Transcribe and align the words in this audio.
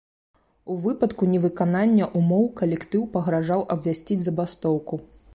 У 0.75 0.75
выпадку 0.85 1.27
невыканання 1.33 2.07
ўмоў 2.19 2.43
калектыў 2.61 3.03
пагражаў 3.17 3.61
абвясціць 3.75 4.19
забастоўку. 4.29 4.99